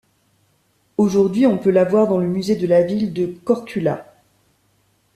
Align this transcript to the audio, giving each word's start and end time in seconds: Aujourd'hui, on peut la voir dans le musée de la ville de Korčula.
Aujourd'hui, 0.97 1.45
on 1.45 1.59
peut 1.59 1.69
la 1.69 1.83
voir 1.83 2.07
dans 2.07 2.17
le 2.17 2.25
musée 2.25 2.55
de 2.55 2.65
la 2.65 2.81
ville 2.81 3.13
de 3.13 3.27
Korčula. 3.27 4.15